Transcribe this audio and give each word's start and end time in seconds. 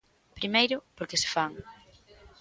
Primeiro, 0.39 0.77
porque 0.97 1.19
se 1.21 1.29
fan. 1.35 1.51